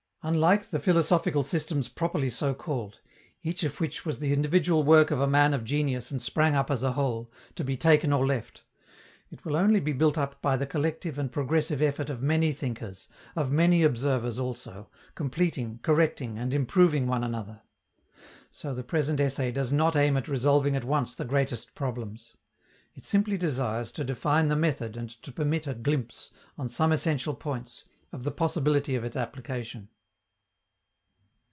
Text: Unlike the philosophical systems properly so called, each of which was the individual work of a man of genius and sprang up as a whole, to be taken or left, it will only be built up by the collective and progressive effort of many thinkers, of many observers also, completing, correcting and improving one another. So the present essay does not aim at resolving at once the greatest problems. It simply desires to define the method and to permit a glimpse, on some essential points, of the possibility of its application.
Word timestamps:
Unlike 0.23 0.69
the 0.69 0.79
philosophical 0.79 1.41
systems 1.41 1.89
properly 1.89 2.29
so 2.29 2.53
called, 2.53 2.99
each 3.41 3.63
of 3.63 3.81
which 3.81 4.05
was 4.05 4.19
the 4.19 4.33
individual 4.33 4.83
work 4.83 5.09
of 5.09 5.19
a 5.19 5.25
man 5.25 5.51
of 5.51 5.63
genius 5.63 6.11
and 6.11 6.21
sprang 6.21 6.53
up 6.53 6.69
as 6.69 6.83
a 6.83 6.91
whole, 6.91 7.31
to 7.55 7.63
be 7.63 7.75
taken 7.75 8.13
or 8.13 8.23
left, 8.23 8.63
it 9.31 9.43
will 9.43 9.55
only 9.55 9.79
be 9.79 9.93
built 9.93 10.19
up 10.19 10.39
by 10.39 10.55
the 10.57 10.67
collective 10.67 11.17
and 11.17 11.31
progressive 11.31 11.81
effort 11.81 12.11
of 12.11 12.21
many 12.21 12.53
thinkers, 12.53 13.07
of 13.35 13.51
many 13.51 13.81
observers 13.81 14.37
also, 14.37 14.91
completing, 15.15 15.79
correcting 15.81 16.37
and 16.37 16.53
improving 16.53 17.07
one 17.07 17.23
another. 17.23 17.63
So 18.51 18.75
the 18.75 18.83
present 18.83 19.19
essay 19.19 19.51
does 19.51 19.73
not 19.73 19.95
aim 19.95 20.15
at 20.17 20.27
resolving 20.27 20.75
at 20.75 20.85
once 20.85 21.15
the 21.15 21.25
greatest 21.25 21.73
problems. 21.73 22.35
It 22.93 23.05
simply 23.05 23.39
desires 23.39 23.91
to 23.93 24.03
define 24.03 24.49
the 24.49 24.55
method 24.55 24.95
and 24.95 25.09
to 25.23 25.31
permit 25.31 25.65
a 25.65 25.73
glimpse, 25.73 26.29
on 26.59 26.69
some 26.69 26.91
essential 26.91 27.33
points, 27.33 27.85
of 28.11 28.23
the 28.23 28.29
possibility 28.29 28.93
of 28.93 29.03
its 29.03 29.15
application. 29.15 29.89